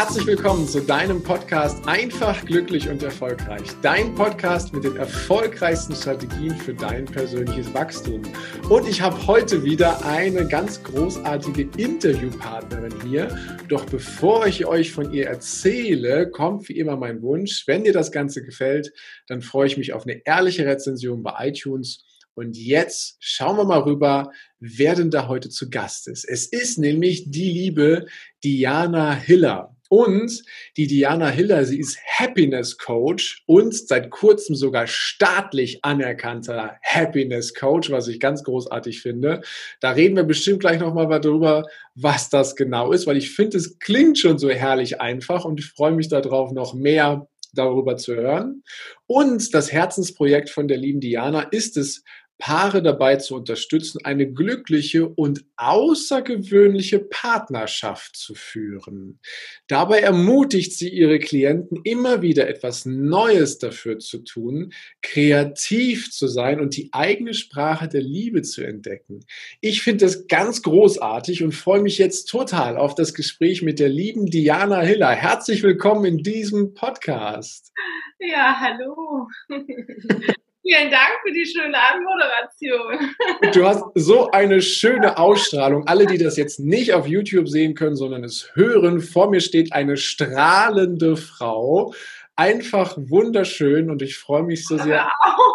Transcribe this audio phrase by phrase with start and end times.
[0.00, 3.68] Herzlich willkommen zu deinem Podcast Einfach, glücklich und erfolgreich.
[3.82, 8.22] Dein Podcast mit den erfolgreichsten Strategien für dein persönliches Wachstum.
[8.70, 13.38] Und ich habe heute wieder eine ganz großartige Interviewpartnerin hier.
[13.68, 18.10] Doch bevor ich euch von ihr erzähle, kommt wie immer mein Wunsch, wenn dir das
[18.10, 18.94] Ganze gefällt,
[19.26, 23.80] dann freue ich mich auf eine ehrliche Rezension bei iTunes und jetzt schauen wir mal
[23.80, 26.24] rüber, wer denn da heute zu Gast ist.
[26.24, 28.06] Es ist nämlich die liebe
[28.42, 29.76] Diana Hiller.
[29.90, 30.44] Und
[30.76, 37.90] die Diana Hiller, sie ist Happiness Coach und seit kurzem sogar staatlich anerkannter Happiness Coach,
[37.90, 39.42] was ich ganz großartig finde.
[39.80, 41.64] Da reden wir bestimmt gleich nochmal darüber,
[41.96, 45.66] was das genau ist, weil ich finde, es klingt schon so herrlich einfach und ich
[45.66, 48.62] freue mich darauf, noch mehr darüber zu hören.
[49.08, 52.04] Und das Herzensprojekt von der lieben Diana ist es,
[52.40, 59.20] Paare dabei zu unterstützen, eine glückliche und außergewöhnliche Partnerschaft zu führen.
[59.68, 66.60] Dabei ermutigt sie ihre Klienten immer wieder etwas Neues dafür zu tun, kreativ zu sein
[66.60, 69.20] und die eigene Sprache der Liebe zu entdecken.
[69.60, 73.90] Ich finde das ganz großartig und freue mich jetzt total auf das Gespräch mit der
[73.90, 75.10] lieben Diana Hiller.
[75.10, 77.70] Herzlich willkommen in diesem Podcast.
[78.18, 79.28] Ja, hallo.
[80.62, 83.14] Vielen Dank für die schöne Anmoderation.
[83.54, 85.86] Du hast so eine schöne Ausstrahlung.
[85.86, 89.72] Alle, die das jetzt nicht auf YouTube sehen können, sondern es hören, vor mir steht
[89.72, 91.94] eine strahlende Frau.
[92.36, 95.10] Einfach wunderschön und ich freue mich so sehr.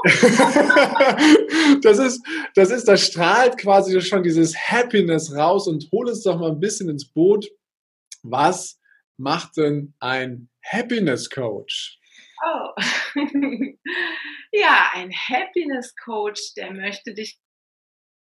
[1.84, 6.40] das ist, das ist, das strahlt quasi schon dieses Happiness raus und hol es doch
[6.40, 7.48] mal ein bisschen ins Boot.
[8.24, 8.80] Was
[9.18, 12.00] macht denn ein Happiness Coach?
[12.44, 12.70] Oh.
[14.60, 17.38] ja, ein Happiness Coach, der möchte dich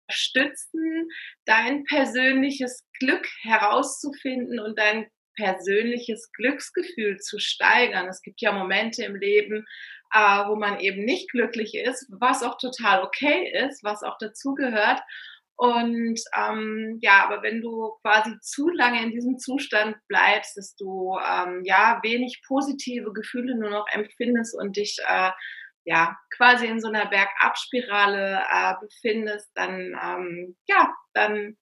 [0.08, 1.08] unterstützen,
[1.44, 5.06] dein persönliches Glück herauszufinden und dein
[5.36, 8.08] persönliches Glücksgefühl zu steigern.
[8.08, 9.66] Es gibt ja Momente im Leben,
[10.12, 15.00] äh, wo man eben nicht glücklich ist, was auch total okay ist, was auch dazugehört.
[15.58, 21.16] Und ähm, ja, aber wenn du quasi zu lange in diesem Zustand bleibst, dass du
[21.18, 25.30] ähm, ja wenig positive Gefühle nur noch empfindest und dich äh,
[25.86, 31.56] ja quasi in so einer Bergabspirale äh, befindest, dann ähm, ja, dann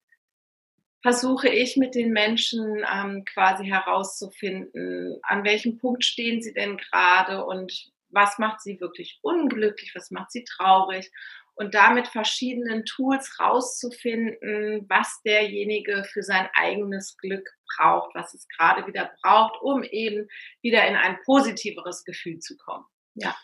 [1.02, 7.44] versuche ich mit den Menschen ähm, quasi herauszufinden, an welchem Punkt stehen sie denn gerade
[7.44, 11.10] und was macht sie wirklich unglücklich, was macht sie traurig
[11.56, 17.46] und damit verschiedenen Tools rauszufinden, was derjenige für sein eigenes Glück
[17.76, 20.28] braucht, was es gerade wieder braucht, um eben
[20.62, 22.86] wieder in ein positiveres Gefühl zu kommen.
[23.14, 23.36] Ja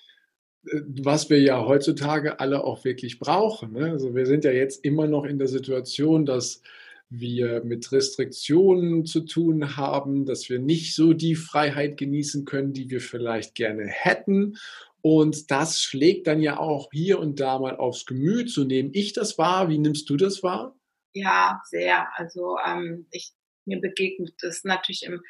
[0.63, 3.73] was wir ja heutzutage alle auch wirklich brauchen.
[3.73, 3.91] Ne?
[3.91, 6.63] Also wir sind ja jetzt immer noch in der Situation, dass
[7.09, 12.89] wir mit Restriktionen zu tun haben, dass wir nicht so die Freiheit genießen können, die
[12.89, 14.57] wir vielleicht gerne hätten.
[15.03, 18.51] Und das schlägt dann ja auch hier und da mal aufs Gemüt.
[18.51, 19.69] So nehme ich das wahr.
[19.69, 20.77] Wie nimmst du das wahr?
[21.15, 22.07] Ja, sehr.
[22.17, 23.33] Also ähm, ich,
[23.65, 25.21] mir begegnet das natürlich im,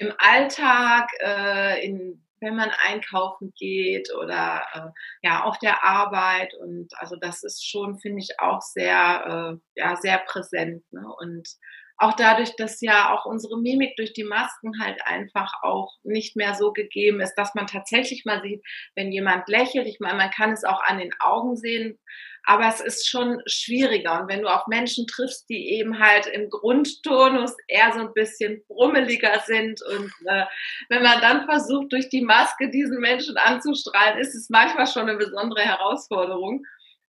[0.00, 6.54] im Alltag, äh, in, wenn man einkaufen geht oder äh, ja auf der Arbeit.
[6.54, 10.82] Und also das ist schon, finde ich, auch sehr, äh, ja, sehr präsent.
[10.92, 11.02] Ne?
[11.18, 11.48] Und
[11.98, 16.54] auch dadurch, dass ja auch unsere Mimik durch die Masken halt einfach auch nicht mehr
[16.54, 18.62] so gegeben ist, dass man tatsächlich mal sieht,
[18.94, 19.86] wenn jemand lächelt.
[19.88, 21.98] Ich meine, man kann es auch an den Augen sehen,
[22.44, 24.20] aber es ist schon schwieriger.
[24.20, 28.62] Und wenn du auf Menschen triffst, die eben halt im Grundtonus eher so ein bisschen
[28.68, 30.44] brummeliger sind und äh,
[30.88, 35.18] wenn man dann versucht, durch die Maske diesen Menschen anzustrahlen, ist es manchmal schon eine
[35.18, 36.64] besondere Herausforderung.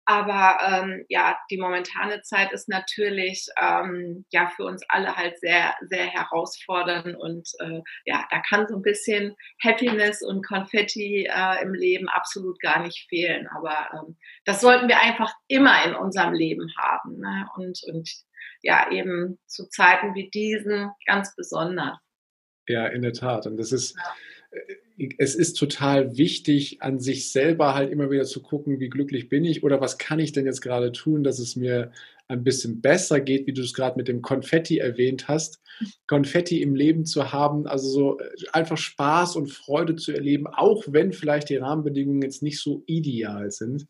[0.09, 5.75] Aber ähm, ja, die momentane Zeit ist natürlich ähm, ja für uns alle halt sehr,
[5.81, 11.73] sehr herausfordernd und äh, ja, da kann so ein bisschen Happiness und Konfetti äh, im
[11.73, 13.49] Leben absolut gar nicht fehlen.
[13.49, 17.45] Aber ähm, das sollten wir einfach immer in unserem Leben haben ne?
[17.57, 18.09] und, und
[18.61, 21.97] ja, eben zu Zeiten wie diesen ganz besonders.
[22.65, 23.45] Ja, in der Tat.
[23.45, 23.97] Und das ist.
[23.97, 24.77] Ja
[25.17, 29.45] es ist total wichtig, an sich selber halt immer wieder zu gucken, wie glücklich bin
[29.45, 31.91] ich oder was kann ich denn jetzt gerade tun, dass es mir
[32.27, 35.61] ein bisschen besser geht, wie du es gerade mit dem Konfetti erwähnt hast.
[36.07, 40.83] Konfetti im Leben zu haben, also so äh, einfach Spaß und Freude zu erleben, auch
[40.87, 43.87] wenn vielleicht die Rahmenbedingungen jetzt nicht so ideal sind.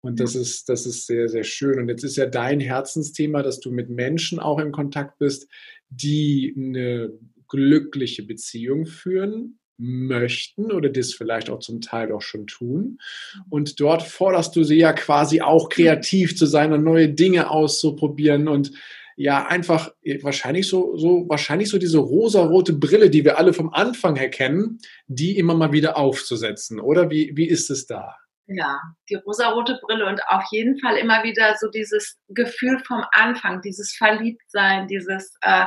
[0.00, 1.78] Und das ist, das ist sehr, sehr schön.
[1.78, 5.48] Und jetzt ist ja dein Herzensthema, dass du mit Menschen auch in Kontakt bist,
[5.90, 7.12] die eine
[7.48, 12.98] glückliche Beziehung führen, möchten oder das vielleicht auch zum Teil auch schon tun.
[13.34, 13.42] Mhm.
[13.48, 18.48] Und dort forderst du sie ja quasi auch kreativ zu sein und neue Dinge auszuprobieren.
[18.48, 18.72] Und
[19.18, 19.92] ja einfach
[20.22, 24.78] wahrscheinlich so, so, wahrscheinlich so diese rosarote Brille, die wir alle vom Anfang her kennen,
[25.08, 26.78] die immer mal wieder aufzusetzen.
[26.78, 28.16] Oder wie, wie ist es da?
[28.50, 28.80] Ja,
[29.10, 33.94] die rosarote Brille und auf jeden Fall immer wieder so dieses Gefühl vom Anfang, dieses
[33.94, 35.66] Verliebtsein, dieses äh,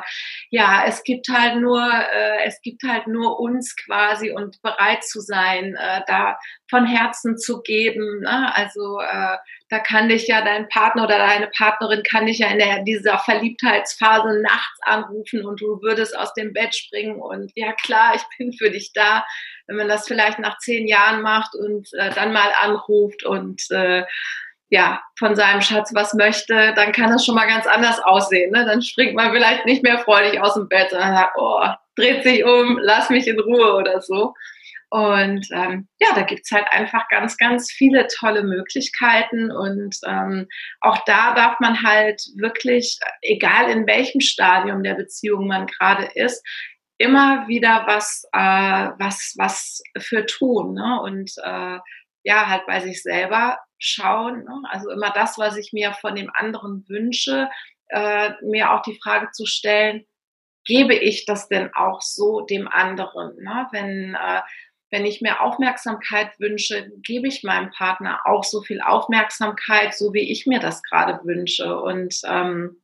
[0.50, 5.22] ja, es gibt halt nur, äh, es gibt halt nur uns quasi und bereit zu
[5.22, 6.40] sein, äh, da
[6.72, 8.22] von Herzen zu geben.
[8.22, 8.56] Ne?
[8.56, 9.38] Also äh,
[9.70, 13.20] da kann dich ja dein Partner oder deine Partnerin kann dich ja in der, dieser
[13.20, 18.54] Verliebtheitsphase nachts anrufen und du würdest aus dem Bett springen und ja klar, ich bin
[18.54, 19.24] für dich da.
[19.68, 24.04] Wenn man das vielleicht nach zehn Jahren macht und äh, dann mal anruft und äh,
[24.70, 28.52] ja, von seinem Schatz was möchte, dann kann das schon mal ganz anders aussehen.
[28.52, 28.66] Ne?
[28.66, 31.66] Dann springt man vielleicht nicht mehr freudig aus dem Bett, sondern sagt, oh,
[31.98, 34.34] dreht sich um, lass mich in Ruhe oder so.
[34.90, 39.50] Und ähm, ja, da gibt's halt einfach ganz, ganz viele tolle Möglichkeiten.
[39.50, 40.48] Und ähm,
[40.82, 46.46] auch da darf man halt wirklich, egal in welchem Stadium der Beziehung man gerade ist,
[47.02, 50.74] immer wieder was, äh, was, was für tun.
[50.74, 51.02] Ne?
[51.02, 51.80] Und äh,
[52.24, 54.44] ja, halt bei sich selber schauen.
[54.44, 54.62] Ne?
[54.70, 57.50] Also immer das, was ich mir von dem anderen wünsche,
[57.90, 60.06] äh, mir auch die Frage zu stellen,
[60.66, 63.36] gebe ich das denn auch so dem anderen?
[63.42, 63.68] Ne?
[63.72, 64.42] Wenn äh,
[64.92, 70.30] wenn ich mir Aufmerksamkeit wünsche, gebe ich meinem Partner auch so viel Aufmerksamkeit, so wie
[70.30, 71.80] ich mir das gerade wünsche.
[71.80, 72.82] Und ähm,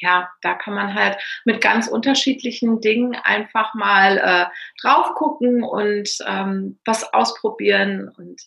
[0.00, 4.46] ja, da kann man halt mit ganz unterschiedlichen Dingen einfach mal äh,
[4.80, 8.40] drauf gucken und ähm, was ausprobieren und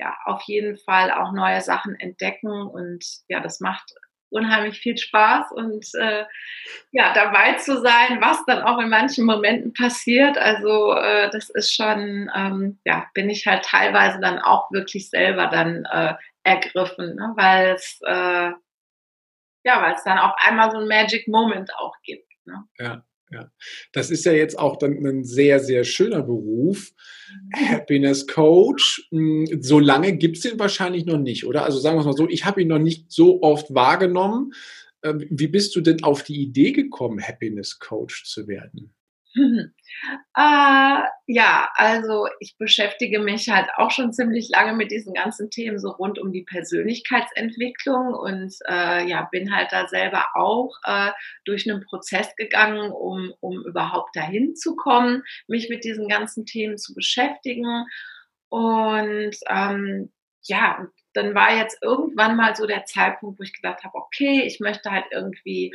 [0.00, 2.50] ja, auf jeden Fall auch neue Sachen entdecken.
[2.50, 3.94] Und ja, das macht
[4.30, 6.24] unheimlich viel Spaß und äh,
[6.92, 10.38] ja, dabei zu sein, was dann auch in manchen Momenten passiert.
[10.38, 15.48] Also äh, das ist schon, ähm, ja, bin ich halt teilweise dann auch wirklich selber
[15.48, 16.14] dann äh,
[16.44, 17.32] ergriffen, ne?
[17.36, 18.52] weil es äh,
[19.64, 22.28] ja, weil es dann auf einmal so ein Magic Moment auch gibt.
[22.44, 22.64] Ne?
[22.78, 23.04] Ja.
[23.32, 23.48] Ja,
[23.92, 26.90] das ist ja jetzt auch dann ein sehr, sehr schöner Beruf.
[27.30, 27.68] Mhm.
[27.68, 29.06] Happiness Coach.
[29.10, 31.64] Hm, so lange gibt es den wahrscheinlich noch nicht, oder?
[31.64, 34.52] Also sagen wir es mal so, ich habe ihn noch nicht so oft wahrgenommen.
[35.04, 38.92] Ähm, wie bist du denn auf die Idee gekommen, Happiness Coach zu werden?
[39.34, 45.78] Äh, ja, also ich beschäftige mich halt auch schon ziemlich lange mit diesen ganzen Themen
[45.78, 51.10] so rund um die Persönlichkeitsentwicklung und äh, ja, bin halt da selber auch äh,
[51.44, 56.76] durch einen Prozess gegangen, um, um überhaupt dahin zu kommen, mich mit diesen ganzen Themen
[56.78, 57.86] zu beschäftigen.
[58.48, 60.12] Und ähm,
[60.42, 64.60] ja, dann war jetzt irgendwann mal so der Zeitpunkt, wo ich gedacht habe, okay, ich
[64.60, 65.72] möchte halt irgendwie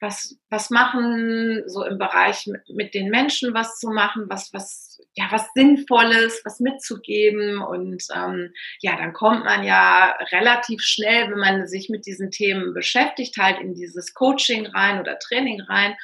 [0.00, 5.00] was, was machen, so im Bereich mit, mit, den Menschen was zu machen, was, was,
[5.14, 7.62] ja, was Sinnvolles, was mitzugeben.
[7.62, 12.74] Und ähm, ja, dann kommt man ja relativ schnell, wenn man sich mit diesen Themen
[12.74, 15.96] beschäftigt, halt in dieses Coaching rein oder Training rein.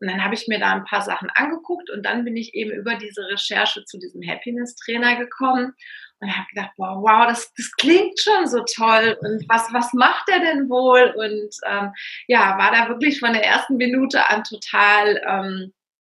[0.00, 2.70] Und dann habe ich mir da ein paar Sachen angeguckt und dann bin ich eben
[2.70, 5.74] über diese Recherche zu diesem Happiness-Trainer gekommen
[6.20, 10.28] und habe gedacht, wow, wow, das, das klingt schon so toll und was, was macht
[10.28, 11.14] er denn wohl?
[11.16, 11.92] Und ähm,
[12.26, 15.72] ja, war da wirklich von der ersten Minute an total ähm,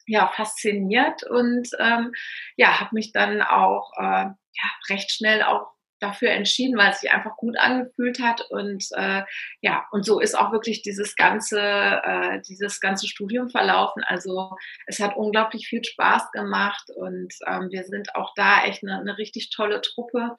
[0.07, 2.13] ja, fasziniert und ähm,
[2.55, 5.67] ja, habe mich dann auch äh, ja, recht schnell auch
[5.99, 9.23] dafür entschieden, weil es sich einfach gut angefühlt hat und äh,
[9.61, 14.03] ja und so ist auch wirklich dieses ganze äh, dieses ganze Studium verlaufen.
[14.05, 14.51] Also
[14.87, 19.17] es hat unglaublich viel Spaß gemacht und ähm, wir sind auch da echt eine, eine
[19.17, 20.35] richtig tolle Truppe.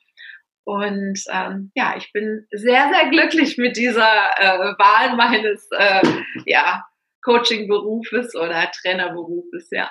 [0.65, 6.03] Und ähm, ja, ich bin sehr, sehr glücklich mit dieser äh, Wahl meines äh,
[6.47, 6.85] ja,
[7.23, 9.91] Coaching-Berufes oder Trainerberufes, ja.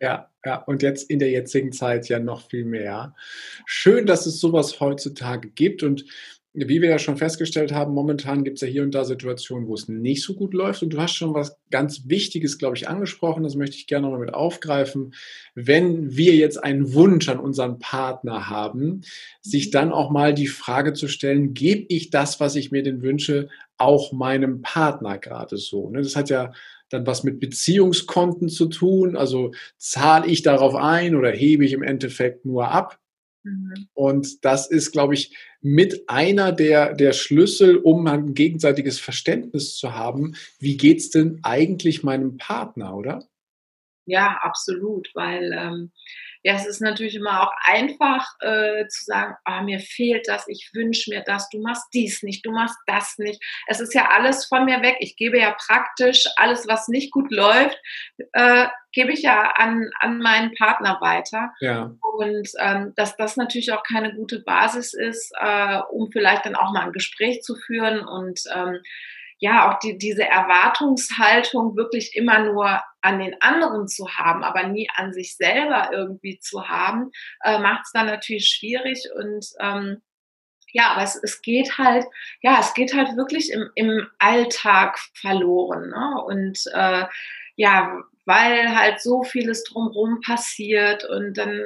[0.00, 3.14] Ja, ja, und jetzt in der jetzigen Zeit ja noch viel mehr.
[3.66, 6.06] Schön, dass es sowas heutzutage gibt und
[6.52, 9.74] wie wir ja schon festgestellt haben, momentan gibt es ja hier und da Situationen, wo
[9.74, 10.82] es nicht so gut läuft.
[10.82, 13.44] Und du hast schon was ganz Wichtiges, glaube ich, angesprochen.
[13.44, 15.14] Das möchte ich gerne noch mit aufgreifen.
[15.54, 19.02] Wenn wir jetzt einen Wunsch an unseren Partner haben,
[19.42, 23.02] sich dann auch mal die Frage zu stellen, gebe ich das, was ich mir denn
[23.02, 25.88] wünsche, auch meinem Partner gerade so?
[25.88, 26.02] Ne?
[26.02, 26.52] Das hat ja
[26.90, 29.16] dann was mit Beziehungskonten zu tun.
[29.16, 33.00] Also zahle ich darauf ein oder hebe ich im Endeffekt nur ab?
[33.42, 33.88] Mhm.
[33.94, 39.94] Und das ist, glaube ich, mit einer der, der Schlüssel, um ein gegenseitiges Verständnis zu
[39.94, 40.34] haben.
[40.58, 43.24] Wie geht es denn eigentlich meinem Partner, oder?
[44.06, 45.92] Ja, absolut, weil ähm,
[46.42, 50.70] ja, es ist natürlich immer auch einfach äh, zu sagen, ah, mir fehlt das, ich
[50.72, 53.42] wünsche mir das, du machst dies nicht, du machst das nicht.
[53.66, 54.96] Es ist ja alles von mir weg.
[55.00, 57.78] Ich gebe ja praktisch alles, was nicht gut läuft,
[58.32, 61.52] äh, gebe ich ja an, an meinen Partner weiter.
[61.60, 61.94] Ja.
[62.00, 66.72] Und ähm, dass das natürlich auch keine gute Basis ist, äh, um vielleicht dann auch
[66.72, 68.80] mal ein Gespräch zu führen und ähm,
[69.40, 74.88] ja, auch die, diese Erwartungshaltung wirklich immer nur an den anderen zu haben, aber nie
[74.94, 77.10] an sich selber irgendwie zu haben,
[77.42, 80.02] äh, macht es dann natürlich schwierig und ähm,
[80.72, 82.04] ja, aber es, es geht halt,
[82.42, 85.88] ja, es geht halt wirklich im, im Alltag verloren.
[85.88, 86.22] Ne?
[86.24, 87.06] Und äh,
[87.56, 91.64] ja, weil halt so vieles drumherum passiert und dann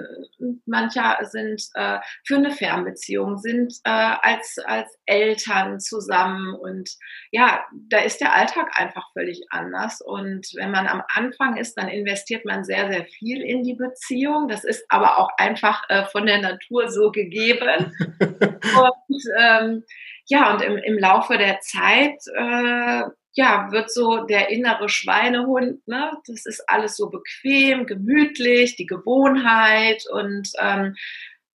[0.64, 6.88] manche sind äh, für eine Fernbeziehung, sind äh, als, als Eltern zusammen und
[7.32, 11.88] ja, da ist der Alltag einfach völlig anders und wenn man am Anfang ist, dann
[11.88, 14.48] investiert man sehr, sehr viel in die Beziehung.
[14.48, 17.92] Das ist aber auch einfach äh, von der Natur so gegeben.
[18.20, 19.84] und ähm,
[20.26, 23.02] ja, und im, im Laufe der Zeit äh,
[23.34, 26.12] ja, wird so der innere Schweinehund, ne?
[26.26, 30.94] Das ist alles so bequem, gemütlich, die Gewohnheit und ähm,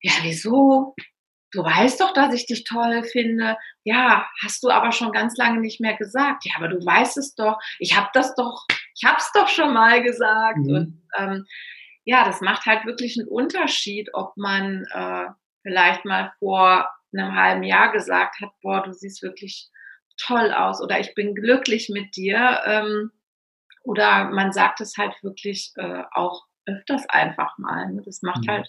[0.01, 0.95] ja, wieso?
[1.51, 3.57] Du weißt doch, dass ich dich toll finde.
[3.83, 6.45] Ja, hast du aber schon ganz lange nicht mehr gesagt.
[6.45, 7.59] Ja, aber du weißt es doch.
[7.79, 10.59] Ich habe das doch, ich habe es doch schon mal gesagt.
[10.59, 10.75] Mhm.
[10.75, 11.47] Und ähm,
[12.05, 15.27] ja, das macht halt wirklich einen Unterschied, ob man äh,
[15.63, 19.71] vielleicht mal vor einem halben Jahr gesagt hat, boah, du siehst wirklich
[20.19, 22.61] toll aus oder ich bin glücklich mit dir.
[22.65, 23.11] Ähm,
[23.85, 27.91] oder man sagt es halt wirklich äh, auch öfters einfach mal.
[27.93, 28.03] Ne?
[28.05, 28.51] Das macht mhm.
[28.51, 28.69] halt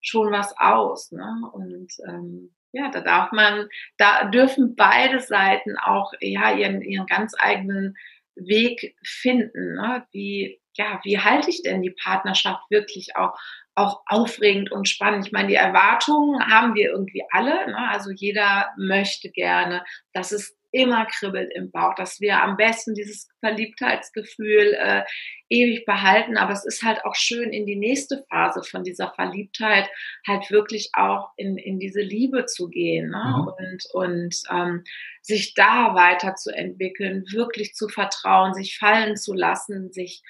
[0.00, 1.12] schon was aus.
[1.12, 1.50] Ne?
[1.52, 7.34] Und ähm, ja, da darf man, da dürfen beide Seiten auch ja ihren, ihren ganz
[7.38, 7.96] eigenen
[8.34, 9.74] Weg finden.
[9.74, 10.06] Ne?
[10.12, 13.38] Wie, ja, wie halte ich denn die Partnerschaft wirklich auch,
[13.74, 15.26] auch aufregend und spannend?
[15.26, 17.66] Ich meine, die Erwartungen haben wir irgendwie alle.
[17.66, 17.88] Ne?
[17.90, 23.28] Also jeder möchte gerne, dass es immer kribbelt im Bauch, dass wir am besten dieses
[23.38, 25.04] Verliebtheitsgefühl äh,
[25.48, 26.36] ewig behalten.
[26.36, 29.88] Aber es ist halt auch schön, in die nächste Phase von dieser Verliebtheit
[30.26, 33.22] halt wirklich auch in, in diese Liebe zu gehen ne?
[33.24, 33.46] mhm.
[33.46, 34.84] und, und ähm,
[35.22, 40.22] sich da weiterzuentwickeln, wirklich zu vertrauen, sich fallen zu lassen, sich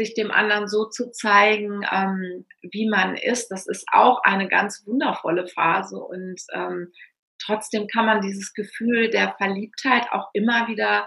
[0.00, 4.82] sich dem anderen so zu zeigen, ähm, wie man ist, das ist auch eine ganz
[4.86, 6.90] wundervolle Phase und ähm,
[7.38, 11.06] trotzdem kann man dieses Gefühl der Verliebtheit auch immer wieder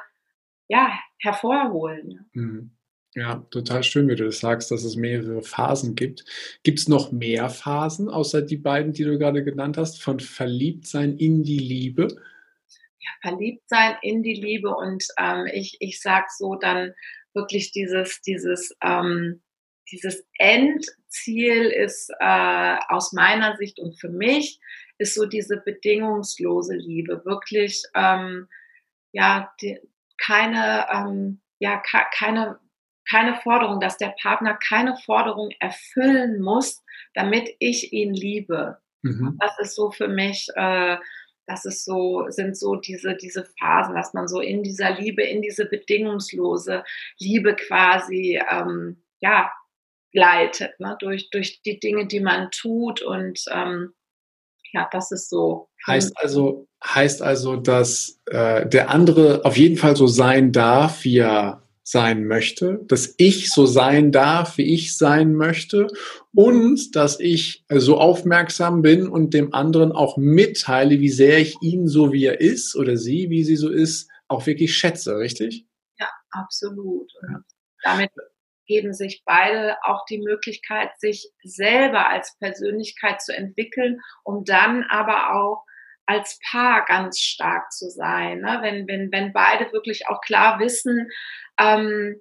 [0.68, 2.30] ja, hervorholen.
[2.34, 2.72] Mhm.
[3.16, 6.26] Ja, total schön, wie du das sagst, dass es mehrere Phasen gibt.
[6.64, 11.18] Gibt es noch mehr Phasen, außer die beiden, die du gerade genannt hast, von Verliebtsein
[11.18, 12.08] in die Liebe?
[13.00, 16.94] Ja, Verliebtsein in die Liebe und ähm, ich, ich sage so dann
[17.34, 19.42] wirklich dieses, dieses, ähm,
[19.92, 24.60] dieses Endziel ist äh, aus meiner Sicht und für mich
[24.98, 28.48] ist so diese bedingungslose Liebe, wirklich ähm,
[29.12, 29.80] ja die,
[30.18, 32.60] keine ähm, ja keine
[33.10, 38.78] keine Forderung, dass der Partner keine Forderung erfüllen muss, damit ich ihn liebe.
[39.02, 39.38] Mhm.
[39.40, 40.98] Das ist so für mich, äh,
[41.46, 45.42] das ist so, sind so diese, diese Phasen, dass man so in dieser Liebe, in
[45.42, 46.84] diese bedingungslose
[47.20, 49.52] Liebe quasi, ähm, ja,
[50.12, 50.96] gleitet, ne?
[51.00, 53.94] durch, durch die Dinge, die man tut und ähm,
[54.74, 55.70] ja, das ist so.
[55.86, 61.20] Heißt also, heißt also, dass äh, der andere auf jeden Fall so sein darf, wie
[61.20, 65.88] er sein möchte, dass ich so sein darf, wie ich sein möchte
[66.34, 71.88] und dass ich so aufmerksam bin und dem anderen auch mitteile, wie sehr ich ihn
[71.88, 75.68] so wie er ist oder sie, wie sie so ist, auch wirklich schätze, richtig?
[76.00, 77.12] Ja, absolut.
[77.22, 77.44] Und
[77.84, 78.12] damit
[78.66, 85.36] geben sich beide auch die Möglichkeit, sich selber als Persönlichkeit zu entwickeln, um dann aber
[85.36, 85.66] auch
[86.06, 88.40] als Paar ganz stark zu sein.
[88.40, 88.60] Ne?
[88.62, 91.10] Wenn, wenn, wenn beide wirklich auch klar wissen,
[91.60, 92.20] ähm,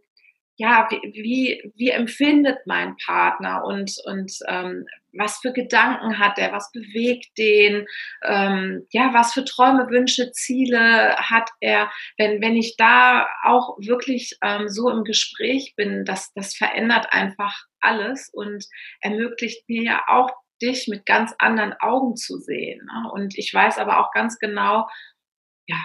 [0.57, 6.53] ja, wie, wie, wie empfindet mein Partner und, und ähm, was für Gedanken hat er,
[6.53, 7.87] was bewegt den,
[8.23, 11.91] ähm, ja, was für Träume, Wünsche, Ziele hat er.
[12.17, 17.65] Wenn, wenn ich da auch wirklich ähm, so im Gespräch bin, das, das verändert einfach
[17.81, 18.65] alles und
[19.01, 20.31] ermöglicht mir ja auch
[20.63, 22.87] dich mit ganz anderen Augen zu sehen.
[22.87, 23.11] Ne?
[23.13, 24.89] Und ich weiß aber auch ganz genau,
[25.67, 25.79] ja,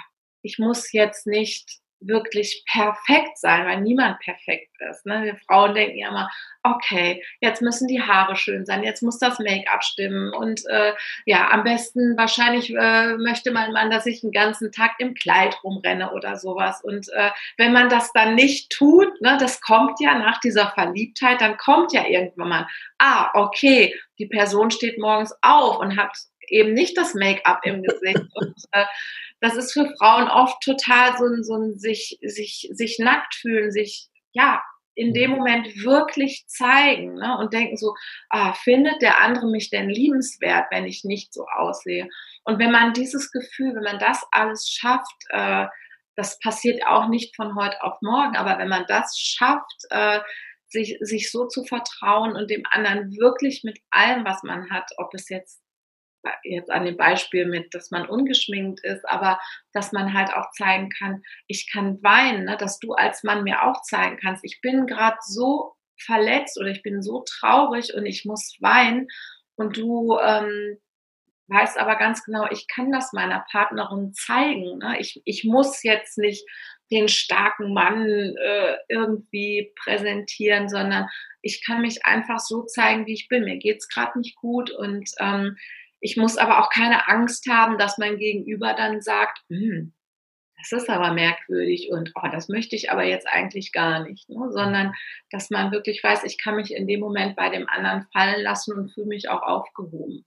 [0.43, 5.05] ich muss jetzt nicht wirklich perfekt sein, weil niemand perfekt ist.
[5.05, 5.23] Ne?
[5.23, 6.29] Wir Frauen denken ja immer,
[6.63, 10.93] okay, jetzt müssen die Haare schön sein, jetzt muss das Make-up stimmen und äh,
[11.25, 15.57] ja, am besten wahrscheinlich äh, möchte mein Mann, dass ich den ganzen Tag im Kleid
[15.63, 16.83] rumrenne oder sowas.
[16.83, 21.41] Und äh, wenn man das dann nicht tut, ne, das kommt ja nach dieser Verliebtheit,
[21.41, 22.67] dann kommt ja irgendwann mal,
[22.99, 26.11] ah, okay, die Person steht morgens auf und hat
[26.49, 28.85] eben nicht das Make-up im Gesicht und äh,
[29.39, 33.71] das ist für Frauen oft total so ein, so ein sich, sich, sich nackt fühlen,
[33.71, 34.61] sich, ja,
[34.95, 35.37] in dem mhm.
[35.37, 37.37] Moment wirklich zeigen ne?
[37.37, 37.93] und denken so,
[38.29, 42.09] ah, findet der andere mich denn liebenswert, wenn ich nicht so aussehe?
[42.43, 45.67] Und wenn man dieses Gefühl, wenn man das alles schafft, äh,
[46.15, 50.19] das passiert auch nicht von heute auf morgen, aber wenn man das schafft, äh,
[50.65, 55.13] sich, sich so zu vertrauen und dem anderen wirklich mit allem, was man hat, ob
[55.13, 55.61] es jetzt
[56.43, 59.39] jetzt an dem Beispiel mit, dass man ungeschminkt ist, aber
[59.73, 62.57] dass man halt auch zeigen kann, ich kann weinen, ne?
[62.57, 66.83] dass du als Mann mir auch zeigen kannst, ich bin gerade so verletzt oder ich
[66.83, 69.07] bin so traurig und ich muss weinen
[69.55, 70.77] und du ähm,
[71.47, 74.79] weißt aber ganz genau, ich kann das meiner Partnerin zeigen.
[74.79, 74.97] Ne?
[74.99, 76.45] Ich, ich muss jetzt nicht
[76.91, 81.07] den starken Mann äh, irgendwie präsentieren, sondern
[81.41, 83.45] ich kann mich einfach so zeigen, wie ich bin.
[83.45, 85.57] Mir geht's gerade nicht gut und ähm,
[85.99, 89.93] ich muss aber auch keine Angst haben, dass mein Gegenüber dann sagt, hm,
[90.57, 94.49] das ist aber merkwürdig und oh, das möchte ich aber jetzt eigentlich gar nicht, ne?
[94.51, 94.93] sondern
[95.29, 98.73] dass man wirklich weiß, ich kann mich in dem Moment bei dem anderen fallen lassen
[98.73, 100.25] und fühle mich auch aufgehoben.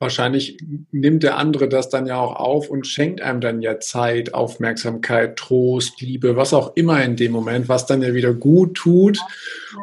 [0.00, 0.56] Wahrscheinlich
[0.92, 5.36] nimmt der andere das dann ja auch auf und schenkt einem dann ja Zeit, Aufmerksamkeit,
[5.36, 9.18] Trost, Liebe, was auch immer in dem Moment, was dann ja wieder gut tut,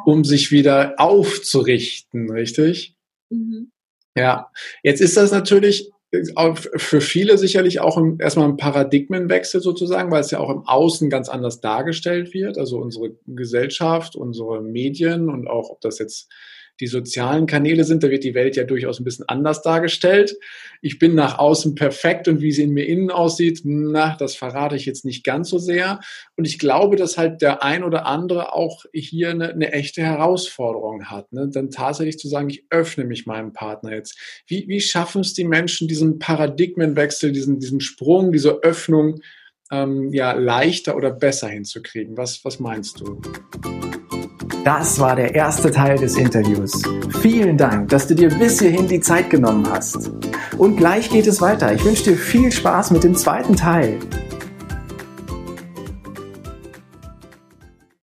[0.05, 2.95] um sich wieder aufzurichten, richtig?
[3.29, 3.71] Mhm.
[4.15, 4.49] Ja,
[4.83, 5.91] jetzt ist das natürlich
[6.75, 11.09] für viele sicherlich auch im, erstmal ein Paradigmenwechsel sozusagen, weil es ja auch im Außen
[11.09, 12.57] ganz anders dargestellt wird.
[12.57, 16.29] Also unsere Gesellschaft, unsere Medien und auch, ob das jetzt
[16.79, 20.35] die sozialen Kanäle sind, da wird die Welt ja durchaus ein bisschen anders dargestellt.
[20.81, 24.75] Ich bin nach außen perfekt und wie sie in mir innen aussieht, na, das verrate
[24.75, 25.99] ich jetzt nicht ganz so sehr.
[26.35, 31.05] Und ich glaube, dass halt der ein oder andere auch hier eine, eine echte Herausforderung
[31.05, 31.31] hat.
[31.31, 31.49] Ne?
[31.51, 34.17] Dann tatsächlich zu sagen, ich öffne mich meinem Partner jetzt.
[34.47, 39.21] Wie, wie schaffen es die Menschen, diesen Paradigmenwechsel, diesen, diesen Sprung, diese Öffnung
[39.71, 42.17] ähm, ja leichter oder besser hinzukriegen?
[42.17, 43.21] Was, was meinst du?
[44.65, 46.81] Das war der erste Teil des Interviews.
[47.21, 50.09] Vielen Dank, dass du dir bis hierhin die Zeit genommen hast.
[50.57, 51.71] Und gleich geht es weiter.
[51.71, 53.99] Ich wünsche dir viel Spaß mit dem zweiten Teil.